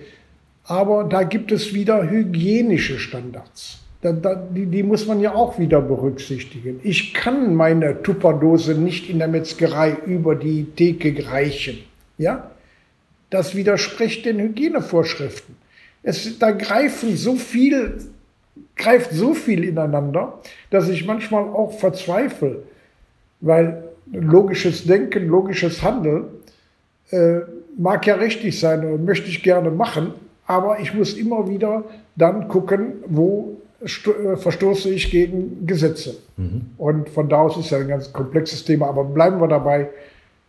aber 0.65 1.05
da 1.05 1.23
gibt 1.23 1.53
es 1.53 1.75
wieder 1.75 2.09
hygienische 2.09 2.99
Standards. 2.99 3.79
Da, 4.01 4.13
da, 4.13 4.35
die, 4.35 4.67
die, 4.67 4.83
muss 4.83 5.07
man 5.07 5.21
ja 5.21 5.35
auch 5.35 5.59
wieder 5.59 5.81
berücksichtigen. 5.81 6.81
Ich 6.83 7.15
kann 7.15 7.55
meine 7.55 8.03
Tupperdose 8.03 8.75
nicht 8.75 9.09
in 9.09 9.21
der 9.21 9.29
Metzgerei 9.29 9.97
über 10.07 10.35
die 10.35 10.65
Theke 10.65 11.31
reichen. 11.31 11.79
Ja? 12.19 12.51
Das 13.31 13.55
widerspricht 13.55 14.25
den 14.27 14.41
Hygienevorschriften. 14.41 15.55
Es, 16.03 16.39
da 16.39 16.51
greifen 16.51 17.17
so 17.17 17.37
viel, 17.37 17.99
greift 18.75 19.13
so 19.13 19.35
viel 19.35 19.63
ineinander, 19.63 20.41
dass 20.71 20.89
ich 20.89 21.07
manchmal 21.07 21.45
auch 21.45 21.79
verzweifle, 21.79 22.65
weil 23.41 23.85
logisches 24.11 24.85
Denken, 24.85 25.29
logisches 25.29 25.81
Handeln 25.83 26.25
äh, 27.11 27.41
mag 27.79 28.05
ja 28.07 28.17
richtig 28.17 28.59
sein 28.59 28.85
und 28.85 29.05
möchte 29.05 29.29
ich 29.29 29.45
gerne 29.45 29.71
machen, 29.71 30.15
aber 30.53 30.81
ich 30.81 30.93
muss 30.93 31.15
immer 31.15 31.49
wieder 31.49 31.85
dann 32.15 32.47
gucken, 32.49 32.95
wo 33.07 33.57
äh, 33.81 34.37
verstoße 34.37 34.91
ich 34.91 35.11
gegen 35.11 35.67
Gesetze. 35.67 36.17
Mhm. 36.37 36.67
Und 36.77 37.09
von 37.09 37.29
da 37.29 37.41
aus 37.41 37.57
ist 37.57 37.71
ja 37.71 37.79
ein 37.79 37.89
ganz 37.89 38.13
komplexes 38.13 38.65
Thema. 38.65 38.89
Aber 38.89 39.05
bleiben 39.05 39.41
wir 39.41 39.49
dabei, 39.49 39.89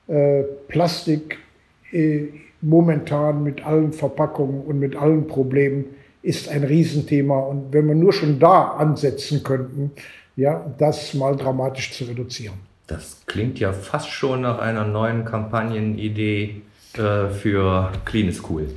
äh, 0.08 0.44
Plastik 0.68 1.38
äh, 1.92 2.26
momentan 2.62 3.44
mit 3.44 3.66
allen 3.66 3.94
Verpackungen 3.94 4.62
und 4.62 4.80
mit 4.80 4.96
allen 4.96 5.26
Problemen 5.28 5.86
ist 6.22 6.50
ein 6.50 6.64
Riesenthema. 6.64 7.40
Und 7.40 7.72
wenn 7.72 7.88
wir 7.88 7.96
nur 7.96 8.14
schon 8.14 8.40
da 8.40 8.76
ansetzen 8.78 9.42
könnten, 9.42 9.92
ja, 10.36 10.66
das 10.78 11.14
mal 11.14 11.36
dramatisch 11.36 11.94
zu 11.94 12.04
reduzieren. 12.04 12.56
Das 12.88 13.22
klingt 13.26 13.60
ja 13.60 13.72
fast 13.72 14.10
schon 14.10 14.42
nach 14.42 14.60
einer 14.60 14.86
neuen 14.86 15.24
Kampagnenidee 15.24 16.62
äh, 16.96 17.30
für 17.30 17.92
Clean 18.06 18.28
is 18.28 18.42
Cool. 18.50 18.68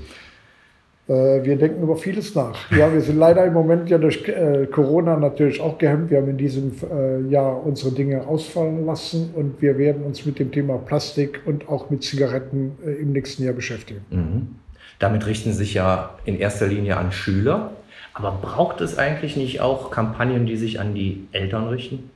Äh, 1.09 1.45
wir 1.45 1.57
denken 1.57 1.83
über 1.83 1.97
vieles 1.97 2.35
nach. 2.35 2.71
Ja, 2.73 2.93
wir 2.93 3.01
sind 3.01 3.19
leider 3.19 3.45
im 3.45 3.53
Moment 3.53 3.89
ja 3.89 3.99
durch 3.99 4.27
äh, 4.27 4.67
Corona 4.67 5.17
natürlich 5.17 5.61
auch 5.61 5.79
gehemmt. 5.79 6.11
Wir 6.11 6.19
haben 6.19 6.29
in 6.29 6.37
diesem 6.37 6.73
äh, 6.83 7.21
Jahr 7.31 7.65
unsere 7.65 7.93
Dinge 7.95 8.27
ausfallen 8.27 8.85
lassen 8.85 9.31
und 9.35 9.63
wir 9.63 9.79
werden 9.79 10.03
uns 10.03 10.27
mit 10.27 10.39
dem 10.41 10.51
Thema 10.51 10.79
Plastik 10.79 11.43
und 11.47 11.69
auch 11.69 11.91
mit 11.91 12.03
Zigaretten 12.03 12.73
im 12.85 13.13
nächsten 13.13 13.45
Jahr 13.45 13.55
beschäftigen. 13.55 14.01
Mhm. 14.11 14.57
Damit 14.99 15.27
richten 15.27 15.53
sich 15.53 15.75
ja 15.75 16.11
in 16.25 16.39
erster 16.39 16.67
Linie 16.67 16.97
an 16.97 17.13
Schüler. 17.13 17.71
Aber 18.15 18.33
braucht 18.41 18.81
es 18.81 18.97
eigentlich 18.97 19.37
nicht 19.37 19.61
auch 19.61 19.91
Kampagnen, 19.91 20.47
die 20.47 20.57
sich 20.57 20.81
an 20.81 20.95
die 20.95 21.29
Eltern 21.33 21.69
richten? 21.69 22.11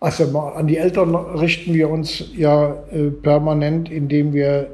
Also 0.00 0.36
an 0.36 0.66
die 0.66 0.76
Eltern 0.76 1.14
richten 1.14 1.72
wir 1.72 1.88
uns 1.88 2.24
ja 2.36 2.76
permanent, 3.22 3.88
indem 3.92 4.34
wir 4.34 4.70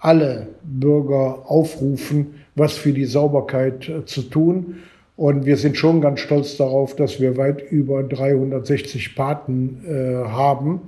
alle 0.00 0.48
Bürger 0.62 1.44
aufrufen, 1.46 2.34
was 2.54 2.74
für 2.74 2.92
die 2.92 3.04
Sauberkeit 3.04 3.88
äh, 3.88 4.04
zu 4.04 4.22
tun. 4.22 4.76
Und 5.16 5.44
wir 5.44 5.58
sind 5.58 5.76
schon 5.76 6.00
ganz 6.00 6.20
stolz 6.20 6.56
darauf, 6.56 6.96
dass 6.96 7.20
wir 7.20 7.36
weit 7.36 7.70
über 7.70 8.02
360 8.02 9.14
Paten 9.14 9.84
äh, 9.86 10.28
haben, 10.28 10.80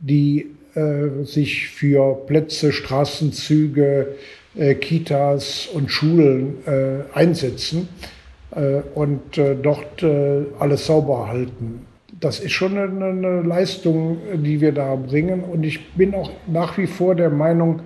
die 0.00 0.46
äh, 0.74 1.24
sich 1.24 1.68
für 1.68 2.14
Plätze, 2.26 2.72
Straßenzüge, 2.72 4.08
äh, 4.56 4.74
Kitas 4.74 5.68
und 5.72 5.90
Schulen 5.90 6.56
äh, 6.66 7.16
einsetzen 7.16 7.88
äh, 8.50 8.80
und 8.94 9.38
dort 9.62 10.04
alles 10.58 10.86
sauber 10.86 11.28
halten. 11.28 11.86
Das 12.20 12.40
ist 12.40 12.52
schon 12.52 12.76
eine, 12.76 13.04
eine 13.04 13.42
Leistung, 13.42 14.18
die 14.34 14.60
wir 14.60 14.72
da 14.72 14.96
bringen. 14.96 15.44
Und 15.44 15.64
ich 15.64 15.92
bin 15.94 16.14
auch 16.14 16.30
nach 16.48 16.76
wie 16.76 16.88
vor 16.88 17.14
der 17.14 17.30
Meinung, 17.30 17.80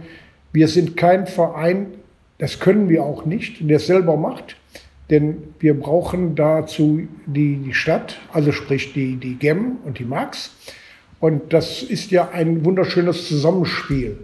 wir 0.52 0.68
sind 0.68 0.96
kein 0.96 1.26
Verein, 1.26 1.86
das 2.38 2.58
können 2.60 2.88
wir 2.88 3.02
auch 3.04 3.24
nicht, 3.24 3.68
der 3.68 3.76
es 3.76 3.86
selber 3.86 4.16
macht, 4.16 4.56
denn 5.10 5.36
wir 5.60 5.78
brauchen 5.78 6.34
dazu 6.34 7.02
die, 7.26 7.72
Stadt, 7.72 8.18
also 8.32 8.52
sprich 8.52 8.92
die, 8.92 9.16
die 9.16 9.34
GEM 9.34 9.76
und 9.84 9.98
die 9.98 10.04
Marx. 10.04 10.50
Und 11.20 11.52
das 11.52 11.82
ist 11.82 12.10
ja 12.10 12.30
ein 12.30 12.64
wunderschönes 12.64 13.28
Zusammenspiel. 13.28 14.18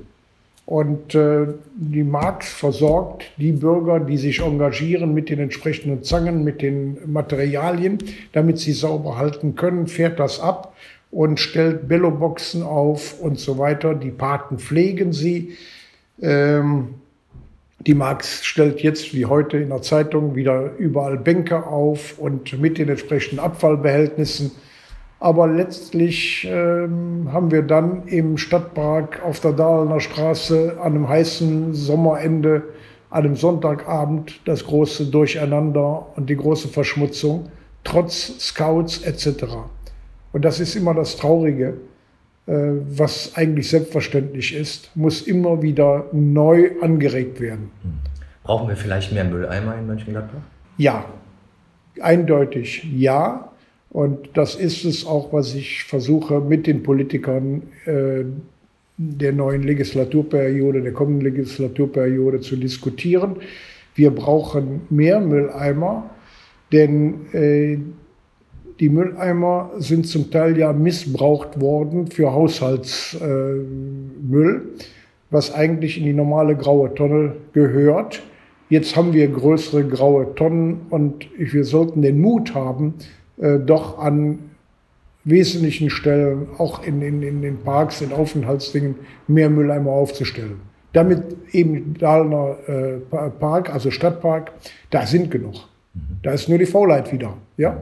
Und 0.66 1.14
äh, 1.14 1.46
die 1.76 2.02
Marx 2.02 2.52
versorgt 2.52 3.24
die 3.38 3.52
Bürger, 3.52 4.00
die 4.00 4.18
sich 4.18 4.40
engagieren 4.40 5.14
mit 5.14 5.30
den 5.30 5.38
entsprechenden 5.38 6.02
Zangen, 6.02 6.44
mit 6.44 6.60
den 6.60 6.98
Materialien, 7.06 7.98
damit 8.32 8.58
sie 8.58 8.72
sauber 8.72 9.16
halten 9.16 9.54
können, 9.54 9.86
fährt 9.86 10.18
das 10.18 10.40
ab 10.40 10.74
und 11.10 11.40
stellt 11.40 11.88
Belloboxen 11.88 12.62
auf 12.62 13.18
und 13.20 13.38
so 13.38 13.56
weiter. 13.56 13.94
Die 13.94 14.10
Paten 14.10 14.58
pflegen 14.58 15.12
sie. 15.12 15.56
Ähm, 16.20 16.94
die 17.86 17.94
Marx 17.94 18.44
stellt 18.44 18.80
jetzt 18.80 19.14
wie 19.14 19.26
heute 19.26 19.56
in 19.56 19.68
der 19.68 19.82
Zeitung 19.82 20.34
wieder 20.34 20.72
überall 20.78 21.16
Bänke 21.16 21.64
auf 21.66 22.18
und 22.18 22.60
mit 22.60 22.78
den 22.78 22.88
entsprechenden 22.88 23.38
Abfallbehältnissen. 23.38 24.50
Aber 25.20 25.46
letztlich 25.48 26.46
ähm, 26.48 27.28
haben 27.32 27.50
wir 27.50 27.62
dann 27.62 28.06
im 28.06 28.36
Stadtpark 28.36 29.22
auf 29.24 29.40
der 29.40 29.52
Dahlener 29.52 30.00
Straße 30.00 30.76
an 30.80 30.94
einem 30.94 31.08
heißen 31.08 31.74
Sommerende, 31.74 32.62
an 33.10 33.24
einem 33.24 33.36
Sonntagabend 33.36 34.40
das 34.44 34.64
große 34.64 35.06
Durcheinander 35.06 36.06
und 36.14 36.28
die 36.30 36.36
große 36.36 36.68
Verschmutzung, 36.68 37.48
trotz 37.84 38.38
Scouts 38.38 39.02
etc. 39.02 39.44
Und 40.32 40.44
das 40.44 40.60
ist 40.60 40.76
immer 40.76 40.94
das 40.94 41.16
Traurige. 41.16 41.78
Äh, 42.48 42.80
was 42.88 43.32
eigentlich 43.34 43.68
selbstverständlich 43.68 44.54
ist, 44.54 44.90
muss 44.94 45.20
immer 45.20 45.60
wieder 45.60 46.06
neu 46.12 46.70
angeregt 46.80 47.40
werden. 47.40 47.70
Brauchen 48.42 48.68
wir 48.68 48.76
vielleicht 48.76 49.12
mehr 49.12 49.24
Mülleimer 49.24 49.76
in 49.78 49.86
Mönchengladbach? 49.86 50.40
Ja, 50.78 51.04
eindeutig 52.00 52.86
ja. 52.96 53.52
Und 53.90 54.30
das 54.32 54.54
ist 54.54 54.86
es 54.86 55.04
auch, 55.04 55.30
was 55.30 55.54
ich 55.54 55.84
versuche 55.84 56.40
mit 56.40 56.66
den 56.66 56.82
Politikern 56.82 57.64
äh, 57.84 58.24
der 58.96 59.32
neuen 59.32 59.62
Legislaturperiode, 59.62 60.80
der 60.80 60.92
kommenden 60.92 61.22
Legislaturperiode 61.22 62.40
zu 62.40 62.56
diskutieren. 62.56 63.36
Wir 63.94 64.10
brauchen 64.10 64.82
mehr 64.88 65.20
Mülleimer, 65.20 66.08
denn 66.72 67.26
äh, 67.32 67.78
die 68.80 68.88
Mülleimer 68.88 69.70
sind 69.78 70.06
zum 70.06 70.30
Teil 70.30 70.56
ja 70.56 70.72
missbraucht 70.72 71.60
worden 71.60 72.06
für 72.08 72.32
Haushaltsmüll, 72.32 73.66
äh, 74.30 74.82
was 75.30 75.52
eigentlich 75.52 75.98
in 75.98 76.04
die 76.04 76.12
normale 76.12 76.56
graue 76.56 76.94
Tonne 76.94 77.34
gehört. 77.52 78.22
Jetzt 78.70 78.96
haben 78.96 79.12
wir 79.12 79.26
größere 79.28 79.84
graue 79.84 80.34
Tonnen 80.34 80.82
und 80.90 81.26
wir 81.36 81.64
sollten 81.64 82.02
den 82.02 82.20
Mut 82.20 82.54
haben, 82.54 82.94
äh, 83.38 83.58
doch 83.58 83.98
an 83.98 84.38
wesentlichen 85.24 85.90
Stellen, 85.90 86.46
auch 86.58 86.84
in, 86.84 87.02
in, 87.02 87.22
in 87.22 87.42
den 87.42 87.58
Parks, 87.58 88.00
in 88.00 88.12
Aufenthaltsdingen, 88.12 88.94
mehr 89.26 89.50
Mülleimer 89.50 89.90
aufzustellen. 89.90 90.60
Damit 90.92 91.22
eben 91.52 91.94
Dahlener 91.98 92.56
äh, 92.66 93.30
Park, 93.38 93.72
also 93.72 93.90
Stadtpark, 93.90 94.52
da 94.90 95.04
sind 95.04 95.30
genug. 95.30 95.54
Mhm. 95.94 96.00
Da 96.22 96.32
ist 96.32 96.48
nur 96.48 96.58
die 96.58 96.66
Faulheit 96.66 97.12
wieder. 97.12 97.34
Ja? 97.56 97.80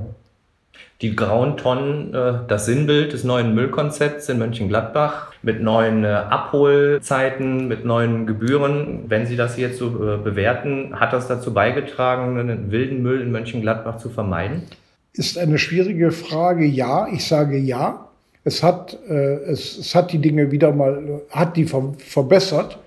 Die 1.02 1.14
grauen 1.14 1.59
Tonnen, 1.59 2.14
äh, 2.14 2.38
das 2.49 2.64
Sinnbild 2.64 3.12
des 3.12 3.23
neuen 3.23 3.54
Müllkonzepts 3.54 4.28
in 4.30 4.38
Mönchengladbach 4.38 5.33
mit 5.42 5.62
neuen 5.62 6.04
äh, 6.04 6.09
Abholzeiten, 6.09 7.68
mit 7.68 7.85
neuen 7.85 8.26
Gebühren. 8.26 9.04
Wenn 9.09 9.26
Sie 9.26 9.37
das 9.37 9.59
jetzt 9.59 9.78
so 9.78 9.88
äh, 9.88 10.16
bewerten, 10.16 10.99
hat 10.99 11.12
das 11.12 11.28
dazu 11.28 11.52
beigetragen, 11.52 12.38
einen 12.38 12.71
wilden 12.71 13.02
Müll 13.02 13.21
in 13.21 13.30
Mönchengladbach 13.30 13.99
zu 13.99 14.09
vermeiden? 14.09 14.62
Ist 15.12 15.37
eine 15.37 15.59
schwierige 15.59 16.12
Frage. 16.12 16.64
Ja, 16.64 17.09
ich 17.12 17.26
sage 17.26 17.59
ja. 17.59 18.02
Es 18.45 18.62
hat, 18.62 18.97
es, 19.09 19.76
es 19.76 19.92
hat 19.97 20.12
die 20.12 20.21
Dinge 20.21 20.52
wieder 20.52 20.71
mal, 20.71 21.21
hat 21.30 21.56
die 21.56 21.64
verbessert. 21.64 22.78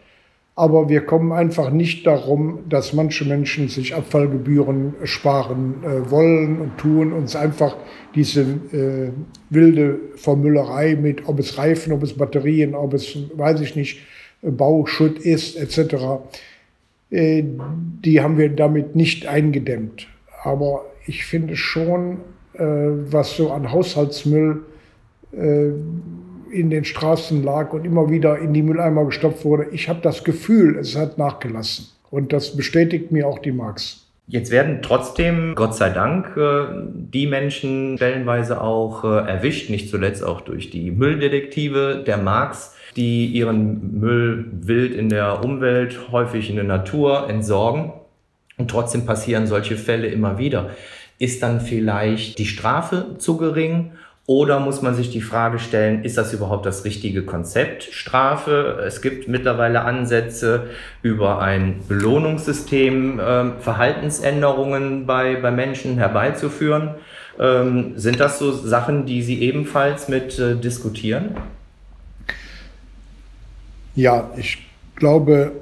Aber 0.59 0.89
wir 0.89 1.05
kommen 1.05 1.31
einfach 1.31 1.71
nicht 1.71 2.05
darum, 2.05 2.59
dass 2.67 2.91
manche 2.91 3.23
Menschen 3.23 3.69
sich 3.69 3.95
Abfallgebühren 3.95 4.93
sparen 5.05 5.75
äh, 5.85 6.11
wollen 6.11 6.59
und 6.59 6.77
tun, 6.77 7.13
uns 7.13 7.37
einfach 7.37 7.77
diese 8.13 8.41
äh, 8.41 9.11
wilde 9.49 10.01
Vermüllerei 10.17 10.97
mit, 11.01 11.29
ob 11.29 11.39
es 11.39 11.57
Reifen, 11.57 11.93
ob 11.93 12.03
es 12.03 12.11
Batterien, 12.11 12.75
ob 12.75 12.93
es, 12.93 13.17
weiß 13.37 13.61
ich 13.61 13.77
nicht, 13.77 14.01
Bauschutt 14.41 15.19
ist, 15.19 15.55
etc., 15.55 15.95
äh, 17.09 17.41
die 18.03 18.19
haben 18.19 18.37
wir 18.37 18.49
damit 18.49 18.97
nicht 18.97 19.27
eingedämmt. 19.27 20.07
Aber 20.43 20.83
ich 21.05 21.23
finde 21.23 21.55
schon, 21.55 22.17
äh, 22.51 22.65
was 22.65 23.37
so 23.37 23.51
an 23.51 23.71
Haushaltsmüll 23.71 24.65
äh, 25.31 25.69
in 26.51 26.69
den 26.69 26.85
Straßen 26.85 27.43
lag 27.43 27.73
und 27.73 27.85
immer 27.85 28.09
wieder 28.09 28.37
in 28.39 28.53
die 28.53 28.63
Mülleimer 28.63 29.05
gestopft 29.05 29.45
wurde. 29.45 29.67
Ich 29.71 29.89
habe 29.89 29.99
das 30.01 30.23
Gefühl, 30.23 30.77
es 30.77 30.95
hat 30.95 31.17
nachgelassen. 31.17 31.87
Und 32.11 32.33
das 32.33 32.55
bestätigt 32.55 33.11
mir 33.11 33.27
auch 33.27 33.39
die 33.39 33.51
Marx. 33.51 34.05
Jetzt 34.27 34.51
werden 34.51 34.83
trotzdem, 34.83 35.55
Gott 35.55 35.75
sei 35.75 35.89
Dank, 35.89 36.37
äh, 36.37 36.65
die 36.93 37.25
Menschen 37.25 37.97
stellenweise 37.97 38.61
auch 38.61 39.03
äh, 39.03 39.27
erwischt, 39.27 39.71
nicht 39.71 39.89
zuletzt 39.89 40.23
auch 40.23 40.41
durch 40.41 40.69
die 40.69 40.91
Mülldetektive 40.91 42.03
der 42.05 42.17
Marx, 42.17 42.75
die 42.95 43.25
ihren 43.25 43.99
Müll 43.99 44.45
wild 44.51 44.93
in 44.93 45.09
der 45.09 45.43
Umwelt, 45.43 46.11
häufig 46.11 46.49
in 46.49 46.57
der 46.57 46.65
Natur 46.65 47.27
entsorgen. 47.27 47.91
Und 48.57 48.69
trotzdem 48.69 49.07
passieren 49.07 49.47
solche 49.47 49.77
Fälle 49.77 50.07
immer 50.07 50.37
wieder. 50.37 50.71
Ist 51.17 51.41
dann 51.41 51.59
vielleicht 51.59 52.37
die 52.37 52.45
Strafe 52.45 53.15
zu 53.17 53.37
gering 53.37 53.93
oder 54.29 54.59
muss 54.59 54.83
man 54.83 54.93
sich 54.93 55.09
die 55.09 55.21
Frage 55.21 55.57
stellen, 55.57 56.03
ist 56.03 56.15
das 56.15 56.33
überhaupt 56.33 56.63
das 56.67 56.85
richtige 56.85 57.23
Konzept 57.23 57.85
Strafe? 57.85 58.79
Es 58.85 59.01
gibt 59.01 59.27
mittlerweile 59.27 59.81
Ansätze 59.81 60.67
über 61.01 61.41
ein 61.41 61.79
Belohnungssystem, 61.87 63.19
äh, 63.19 63.45
Verhaltensänderungen 63.59 65.07
bei, 65.07 65.37
bei 65.37 65.49
Menschen 65.49 65.97
herbeizuführen. 65.97 66.91
Ähm, 67.39 67.93
sind 67.95 68.19
das 68.19 68.37
so 68.37 68.51
Sachen, 68.51 69.07
die 69.07 69.23
Sie 69.23 69.41
ebenfalls 69.41 70.09
mit 70.09 70.37
äh, 70.37 70.55
diskutieren? 70.55 71.31
Ja, 73.95 74.29
ich 74.37 74.59
glaube, 74.95 75.53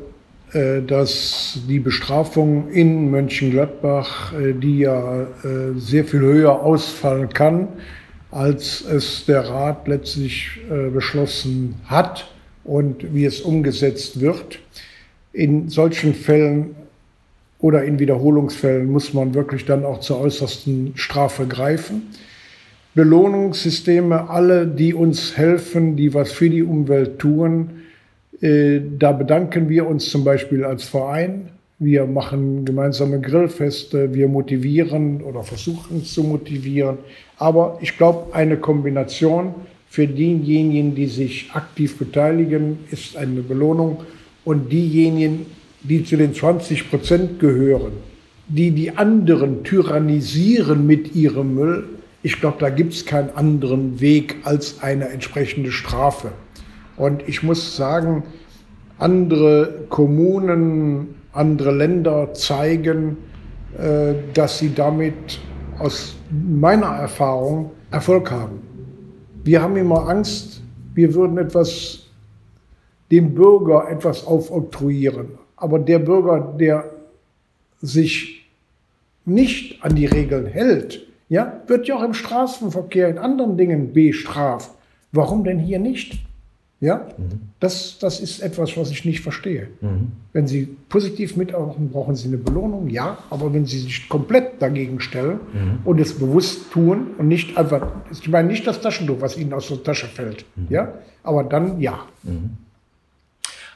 äh, 0.51 0.81
dass 0.81 1.61
die 1.69 1.79
Bestrafung 1.79 2.69
in 2.69 3.11
Mönchengladbach, 3.11 4.33
äh, 4.33 4.51
die 4.51 4.79
ja 4.79 5.21
äh, 5.21 5.27
sehr 5.77 6.03
viel 6.03 6.19
höher 6.19 6.61
ausfallen 6.61 7.29
kann, 7.29 7.69
als 8.31 8.81
es 8.81 9.25
der 9.25 9.41
Rat 9.41 9.87
letztlich 9.87 10.59
äh, 10.69 10.89
beschlossen 10.89 11.75
hat 11.85 12.27
und 12.63 13.13
wie 13.13 13.25
es 13.25 13.41
umgesetzt 13.41 14.19
wird. 14.19 14.59
In 15.33 15.69
solchen 15.69 16.13
Fällen 16.13 16.75
oder 17.59 17.83
in 17.83 17.99
Wiederholungsfällen 17.99 18.91
muss 18.91 19.13
man 19.13 19.33
wirklich 19.33 19.65
dann 19.65 19.85
auch 19.85 19.99
zur 19.99 20.19
äußersten 20.19 20.93
Strafe 20.95 21.47
greifen. 21.47 22.03
Belohnungssysteme, 22.93 24.29
alle, 24.29 24.67
die 24.67 24.93
uns 24.93 25.37
helfen, 25.37 25.95
die 25.95 26.13
was 26.13 26.31
für 26.31 26.49
die 26.49 26.63
Umwelt 26.63 27.19
tun, 27.19 27.83
äh, 28.41 28.81
da 28.99 29.11
bedanken 29.11 29.69
wir 29.69 29.87
uns 29.87 30.09
zum 30.09 30.23
Beispiel 30.23 30.63
als 30.63 30.83
Verein 30.83 31.49
wir 31.79 32.05
machen 32.05 32.65
gemeinsame 32.65 33.21
Grillfeste, 33.21 34.13
wir 34.13 34.27
motivieren 34.27 35.21
oder 35.21 35.43
versuchen 35.43 36.03
zu 36.03 36.23
motivieren. 36.23 36.97
Aber 37.37 37.77
ich 37.81 37.97
glaube, 37.97 38.33
eine 38.33 38.57
Kombination 38.57 39.53
für 39.87 40.07
diejenigen, 40.07 40.95
die 40.95 41.05
sich 41.05 41.51
aktiv 41.53 41.97
beteiligen, 41.97 42.79
ist 42.89 43.15
eine 43.15 43.41
Belohnung. 43.41 43.99
Und 44.43 44.71
diejenigen, 44.71 45.45
die 45.83 46.03
zu 46.03 46.17
den 46.17 46.33
20 46.33 46.89
Prozent 46.89 47.39
gehören, 47.39 47.93
die 48.47 48.71
die 48.71 48.97
anderen 48.97 49.63
tyrannisieren 49.63 50.87
mit 50.87 51.15
ihrem 51.15 51.53
Müll, 51.53 51.83
ich 52.23 52.39
glaube, 52.39 52.57
da 52.59 52.69
gibt 52.69 52.93
es 52.93 53.05
keinen 53.05 53.29
anderen 53.35 54.01
Weg 54.01 54.37
als 54.43 54.81
eine 54.81 55.09
entsprechende 55.09 55.71
Strafe. 55.71 56.31
Und 56.95 57.23
ich 57.27 57.43
muss 57.43 57.75
sagen, 57.75 58.23
andere 58.97 59.85
Kommunen, 59.89 61.15
andere 61.37 61.71
Länder 61.71 62.33
zeigen, 62.33 63.17
äh, 63.77 64.13
dass 64.33 64.59
sie 64.59 64.73
damit 64.73 65.39
aus 65.79 66.15
meiner 66.31 66.87
Erfahrung 66.87 67.71
Erfolg 67.91 68.31
haben. 68.31 68.59
Wir 69.43 69.61
haben 69.61 69.77
immer 69.77 70.09
Angst, 70.09 70.61
wir 70.93 71.13
würden 71.13 71.37
etwas 71.37 72.07
dem 73.11 73.33
Bürger 73.33 73.89
etwas 73.89 74.25
aufoktroyieren. 74.25 75.29
Aber 75.55 75.79
der 75.79 75.99
Bürger, 75.99 76.55
der 76.59 76.91
sich 77.81 78.49
nicht 79.25 79.83
an 79.83 79.95
die 79.95 80.05
Regeln 80.05 80.45
hält, 80.45 81.07
ja, 81.29 81.61
wird 81.67 81.87
ja 81.87 81.97
auch 81.97 82.03
im 82.03 82.13
Straßenverkehr 82.13 83.09
in 83.09 83.17
anderen 83.17 83.57
Dingen 83.57 83.93
bestraft. 83.93 84.71
Warum 85.11 85.43
denn 85.43 85.59
hier 85.59 85.79
nicht? 85.79 86.26
Ja, 86.79 87.07
mhm. 87.17 87.49
das, 87.59 87.97
das 87.97 88.19
ist 88.19 88.39
etwas, 88.39 88.77
was 88.77 88.91
ich 88.91 89.03
nicht 89.03 89.21
verstehe. 89.21 89.69
Mhm. 89.81 90.11
Wenn 90.31 90.45
Sie 90.45 90.77
positiv 90.89 91.35
mitarbeiten, 91.35 91.89
brauchen 91.89 92.15
Sie 92.15 92.27
eine 92.27 92.37
Belohnung, 92.37 92.87
ja, 92.89 93.17
aber 93.31 93.51
wenn 93.51 93.65
Sie 93.65 93.79
sich 93.79 94.07
komplett 94.07 94.61
dagegen 94.61 94.99
stellen 94.99 95.39
mhm. 95.53 95.79
und 95.85 95.99
es 95.99 96.19
bewusst 96.19 96.71
tun 96.71 97.15
und 97.17 97.27
nicht 97.27 97.57
einfach, 97.57 97.87
ich 98.11 98.29
meine 98.29 98.47
nicht 98.47 98.67
das 98.67 98.79
Taschentuch, 98.79 99.21
was 99.21 99.37
Ihnen 99.37 99.53
aus 99.53 99.69
der 99.69 99.81
Tasche 99.81 100.05
fällt, 100.05 100.45
mhm. 100.55 100.67
ja, 100.69 100.93
aber 101.23 101.43
dann 101.43 101.81
ja. 101.81 102.05
Mhm. 102.21 102.57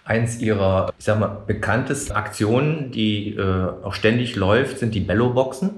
Eins 0.03 0.39
Ihrer, 0.39 0.93
ich 0.99 1.05
sag 1.05 1.19
mal, 1.19 1.41
bekanntesten 1.47 2.11
Aktionen, 2.11 2.91
die 2.91 3.35
äh, 3.35 3.67
auch 3.83 3.93
ständig 3.93 4.35
läuft, 4.35 4.77
sind 4.77 4.93
die 4.93 4.99
Bello-Boxen. 4.99 5.71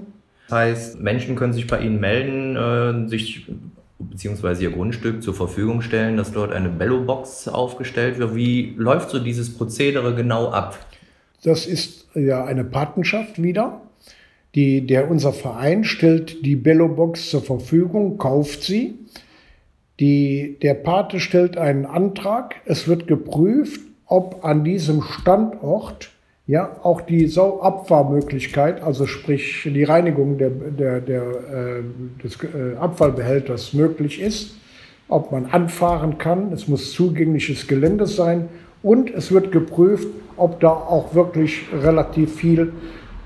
Das 0.48 0.58
heißt, 0.58 1.00
Menschen 1.00 1.36
können 1.36 1.54
sich 1.54 1.66
bei 1.66 1.80
Ihnen 1.80 2.00
melden, 2.00 2.56
äh, 2.56 3.08
sich 3.08 3.46
beziehungsweise 4.10 4.64
ihr 4.64 4.70
Grundstück 4.70 5.22
zur 5.22 5.34
Verfügung 5.34 5.82
stellen, 5.82 6.16
dass 6.16 6.32
dort 6.32 6.52
eine 6.52 6.68
Bello-Box 6.68 7.48
aufgestellt 7.48 8.18
wird. 8.18 8.34
Wie 8.34 8.74
läuft 8.76 9.10
so 9.10 9.18
dieses 9.18 9.56
Prozedere 9.56 10.14
genau 10.14 10.50
ab? 10.50 10.78
Das 11.42 11.66
ist 11.66 12.08
ja 12.14 12.44
eine 12.44 12.64
Patenschaft 12.64 13.42
wieder. 13.42 13.82
Die, 14.54 14.86
der, 14.86 15.10
unser 15.10 15.32
Verein 15.32 15.84
stellt 15.84 16.46
die 16.46 16.56
Bello-Box 16.56 17.30
zur 17.30 17.42
Verfügung, 17.42 18.18
kauft 18.18 18.62
sie. 18.62 18.94
Die, 20.00 20.58
der 20.62 20.74
Pate 20.74 21.20
stellt 21.20 21.56
einen 21.56 21.86
Antrag. 21.86 22.56
Es 22.64 22.88
wird 22.88 23.06
geprüft, 23.06 23.80
ob 24.06 24.44
an 24.44 24.64
diesem 24.64 25.02
Standort 25.02 26.10
ja, 26.46 26.76
auch 26.82 27.00
die 27.00 27.26
Sauabfahrmöglichkeit, 27.26 28.82
also 28.82 29.06
sprich 29.06 29.62
die 29.64 29.84
Reinigung 29.84 30.36
der, 30.36 30.50
der, 30.50 31.00
der, 31.00 31.22
äh, 31.22 32.22
des 32.22 32.38
äh, 32.42 32.76
Abfallbehälters 32.76 33.72
möglich 33.72 34.20
ist, 34.20 34.56
ob 35.08 35.32
man 35.32 35.46
anfahren 35.46 36.18
kann. 36.18 36.52
Es 36.52 36.68
muss 36.68 36.92
zugängliches 36.92 37.66
Gelände 37.66 38.06
sein 38.06 38.48
und 38.82 39.10
es 39.10 39.32
wird 39.32 39.52
geprüft, 39.52 40.08
ob 40.36 40.60
da 40.60 40.68
auch 40.68 41.14
wirklich 41.14 41.62
relativ 41.72 42.34
viel, 42.34 42.74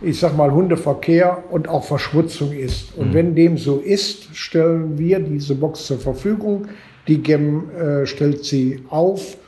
ich 0.00 0.20
sag 0.20 0.36
mal, 0.36 0.52
Hundeverkehr 0.52 1.42
und 1.50 1.68
auch 1.68 1.84
Verschmutzung 1.84 2.52
ist. 2.52 2.96
Und 2.96 3.08
mhm. 3.08 3.14
wenn 3.14 3.34
dem 3.34 3.58
so 3.58 3.78
ist, 3.78 4.36
stellen 4.36 4.96
wir 4.96 5.18
diese 5.18 5.56
Box 5.56 5.86
zur 5.86 5.98
Verfügung. 5.98 6.68
Die 7.08 7.20
GEM 7.20 7.70
äh, 7.70 8.06
stellt 8.06 8.44
sie 8.44 8.84
auf 8.90 9.38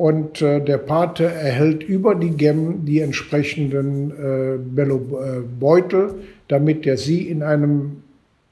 und 0.00 0.40
äh, 0.40 0.64
der 0.64 0.78
Pate 0.78 1.26
erhält 1.26 1.82
über 1.82 2.14
die 2.14 2.30
GEM 2.30 2.86
die 2.86 3.00
entsprechenden 3.00 4.10
äh, 4.10 4.58
Bello-Beutel, 4.58 6.08
äh, 6.08 6.12
damit 6.48 6.86
er 6.86 6.96
sie 6.96 7.28
in 7.28 7.42
einem 7.42 8.02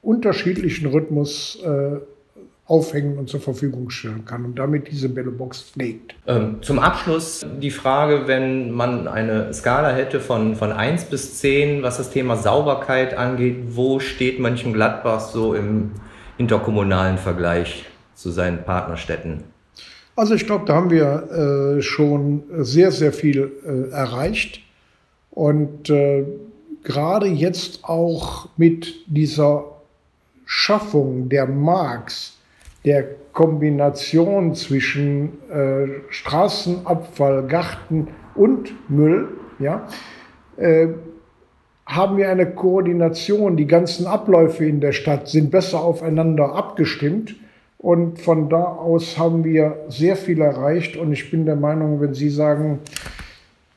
unterschiedlichen 0.03 0.85
Rhythmus 0.85 1.57
äh, 1.65 1.97
aufhängen 2.67 3.17
und 3.17 3.29
zur 3.29 3.39
Verfügung 3.39 3.89
stellen 3.89 4.25
kann 4.25 4.45
und 4.45 4.59
damit 4.59 4.91
diese 4.91 5.09
Bello-Box 5.09 5.71
pflegt. 5.71 6.13
Ähm, 6.27 6.57
zum 6.61 6.77
Abschluss 6.77 7.43
die 7.59 7.71
Frage, 7.71 8.27
wenn 8.27 8.69
man 8.69 9.07
eine 9.07 9.51
Skala 9.51 9.89
hätte 9.89 10.19
von, 10.19 10.55
von 10.55 10.71
1 10.71 11.05
bis 11.05 11.39
10, 11.39 11.81
was 11.81 11.97
das 11.97 12.11
Thema 12.11 12.35
Sauberkeit 12.35 13.17
angeht, 13.17 13.55
wo 13.69 13.99
steht 13.99 14.39
Mönchengladbach 14.39 15.19
so 15.19 15.55
im 15.55 15.93
interkommunalen 16.37 17.17
Vergleich 17.17 17.85
zu 18.13 18.29
seinen 18.29 18.63
Partnerstädten? 18.65 19.45
Also 20.19 20.35
ich 20.35 20.45
glaube, 20.45 20.65
da 20.65 20.75
haben 20.75 20.89
wir 20.89 21.77
äh, 21.77 21.81
schon 21.81 22.43
sehr, 22.57 22.91
sehr 22.91 23.13
viel 23.13 23.53
äh, 23.65 23.89
erreicht. 23.93 24.59
Und 25.31 25.89
äh, 25.89 26.25
gerade 26.83 27.27
jetzt 27.27 27.85
auch 27.85 28.49
mit 28.57 28.95
dieser 29.07 29.63
Schaffung 30.45 31.29
der 31.29 31.47
Marks, 31.47 32.37
der 32.83 33.05
Kombination 33.31 34.55
zwischen 34.55 35.37
äh, 35.49 35.87
Straßenabfall, 36.09 37.47
Garten 37.47 38.09
und 38.35 38.73
Müll, 38.89 39.29
ja, 39.57 39.87
äh, 40.57 40.89
haben 41.85 42.17
wir 42.17 42.29
eine 42.29 42.53
Koordination. 42.55 43.55
Die 43.55 43.67
ganzen 43.67 44.05
Abläufe 44.05 44.65
in 44.65 44.81
der 44.81 44.91
Stadt 44.91 45.29
sind 45.29 45.49
besser 45.49 45.79
aufeinander 45.79 46.55
abgestimmt. 46.55 47.37
Und 47.79 48.19
von 48.19 48.49
da 48.49 48.61
aus 48.61 49.17
haben 49.17 49.45
wir 49.45 49.85
sehr 49.87 50.17
viel 50.17 50.41
erreicht. 50.41 50.97
Und 50.97 51.13
ich 51.13 51.31
bin 51.31 51.45
der 51.45 51.55
Meinung, 51.55 52.01
wenn 52.01 52.13
Sie 52.13 52.29
sagen, 52.29 52.79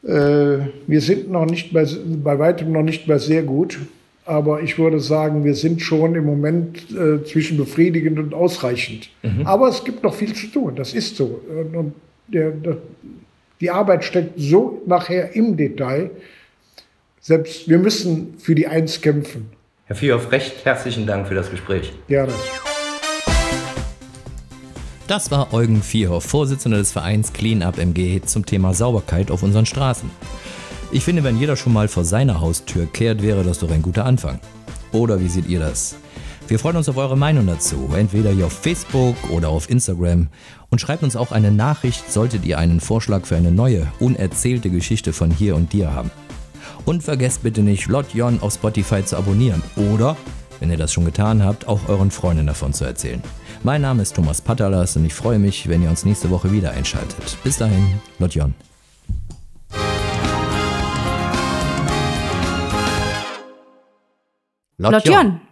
äh, 0.04 0.58
wir 0.86 1.00
sind 1.00 1.30
noch 1.30 1.46
nicht 1.46 1.72
bei, 1.72 1.86
bei 2.22 2.38
weitem 2.38 2.72
noch 2.72 2.82
nicht 2.82 3.06
bei 3.06 3.18
sehr 3.18 3.44
gut, 3.44 3.78
aber 4.24 4.60
ich 4.60 4.78
würde 4.78 4.98
sagen, 4.98 5.44
wir 5.44 5.54
sind 5.54 5.80
schon 5.80 6.16
im 6.16 6.24
Moment 6.24 6.90
äh, 6.90 7.24
zwischen 7.24 7.56
befriedigend 7.56 8.18
und 8.18 8.34
ausreichend. 8.34 9.08
Mhm. 9.22 9.46
Aber 9.46 9.68
es 9.68 9.84
gibt 9.84 10.02
noch 10.02 10.14
viel 10.14 10.32
zu 10.34 10.48
tun, 10.48 10.74
das 10.74 10.94
ist 10.94 11.16
so. 11.16 11.40
Und 11.72 11.94
der, 12.26 12.50
der, 12.50 12.78
die 13.60 13.70
Arbeit 13.70 14.04
steckt 14.04 14.32
so 14.36 14.82
nachher 14.86 15.34
im 15.36 15.56
Detail. 15.56 16.10
Selbst 17.20 17.68
wir 17.68 17.78
müssen 17.78 18.34
für 18.38 18.56
die 18.56 18.66
Eins 18.66 19.00
kämpfen. 19.00 19.50
Herr 19.86 19.94
Viehhoff, 19.94 20.32
recht 20.32 20.64
herzlichen 20.64 21.06
Dank 21.06 21.28
für 21.28 21.34
das 21.34 21.50
Gespräch. 21.50 21.92
Gerne. 22.08 22.32
Das 25.12 25.30
war 25.30 25.52
Eugen 25.52 25.82
Vierhoff, 25.82 26.24
Vorsitzender 26.24 26.78
des 26.78 26.90
Vereins 26.90 27.34
Clean 27.34 27.62
Up 27.62 27.76
MG 27.76 28.22
zum 28.24 28.46
Thema 28.46 28.72
Sauberkeit 28.72 29.30
auf 29.30 29.42
unseren 29.42 29.66
Straßen. 29.66 30.10
Ich 30.90 31.04
finde, 31.04 31.22
wenn 31.22 31.38
jeder 31.38 31.54
schon 31.54 31.74
mal 31.74 31.86
vor 31.86 32.06
seiner 32.06 32.40
Haustür 32.40 32.86
kehrt, 32.86 33.20
wäre 33.20 33.44
das 33.44 33.58
doch 33.58 33.70
ein 33.70 33.82
guter 33.82 34.06
Anfang. 34.06 34.40
Oder 34.90 35.20
wie 35.20 35.28
seht 35.28 35.50
ihr 35.50 35.60
das? 35.60 35.96
Wir 36.48 36.58
freuen 36.58 36.78
uns 36.78 36.88
auf 36.88 36.96
eure 36.96 37.18
Meinung 37.18 37.46
dazu, 37.46 37.90
entweder 37.94 38.30
hier 38.30 38.46
auf 38.46 38.54
Facebook 38.54 39.16
oder 39.28 39.50
auf 39.50 39.68
Instagram. 39.68 40.28
Und 40.70 40.80
schreibt 40.80 41.02
uns 41.02 41.14
auch 41.14 41.30
eine 41.30 41.52
Nachricht, 41.52 42.10
solltet 42.10 42.46
ihr 42.46 42.56
einen 42.56 42.80
Vorschlag 42.80 43.26
für 43.26 43.36
eine 43.36 43.52
neue, 43.52 43.86
unerzählte 44.00 44.70
Geschichte 44.70 45.12
von 45.12 45.30
hier 45.30 45.56
und 45.56 45.74
dir 45.74 45.92
haben. 45.92 46.10
Und 46.86 47.02
vergesst 47.02 47.42
bitte 47.42 47.60
nicht, 47.60 47.86
Lotjon 47.86 48.40
auf 48.40 48.54
Spotify 48.54 49.04
zu 49.04 49.18
abonnieren 49.18 49.62
oder, 49.76 50.16
wenn 50.58 50.70
ihr 50.70 50.78
das 50.78 50.90
schon 50.90 51.04
getan 51.04 51.44
habt, 51.44 51.68
auch 51.68 51.86
euren 51.90 52.10
Freunden 52.10 52.46
davon 52.46 52.72
zu 52.72 52.86
erzählen. 52.86 53.22
Mein 53.64 53.80
Name 53.82 54.02
ist 54.02 54.16
Thomas 54.16 54.40
Patalas 54.40 54.96
und 54.96 55.04
ich 55.04 55.14
freue 55.14 55.38
mich, 55.38 55.68
wenn 55.68 55.82
ihr 55.82 55.88
uns 55.88 56.04
nächste 56.04 56.30
Woche 56.30 56.50
wieder 56.50 56.72
einschaltet. 56.72 57.38
Bis 57.44 57.58
dahin, 57.58 58.00
Lotjon. 58.18 58.54
Lotjon. 64.78 65.42